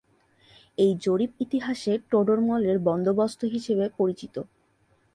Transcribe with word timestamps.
এই 0.77 0.91
জরিপ 1.05 1.31
ইতিহাসে 1.39 1.93
টোডরমলের 2.11 2.77
বন্দোবস্ত 2.87 3.41
হিসেবে 3.45 3.85
পরিচিত। 3.97 4.35